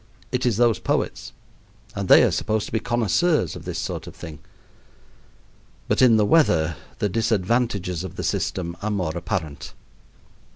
It 0.31 0.47
is 0.47 0.57
those 0.57 0.79
poets. 0.79 1.31
And 1.93 2.09
they 2.09 2.23
are 2.23 2.31
supposed 2.31 2.65
to 2.65 2.71
be 2.71 2.79
connoisseurs 2.79 3.55
of 3.55 3.65
this 3.65 3.77
sort 3.77 4.07
of 4.07 4.15
thing); 4.15 4.39
but 5.87 6.01
in 6.01 6.17
the 6.17 6.25
weather 6.25 6.75
the 6.97 7.07
disadvantages 7.07 8.03
of 8.03 8.15
the 8.15 8.23
system 8.23 8.75
are 8.81 8.89
more 8.89 9.15
apparent. 9.15 9.75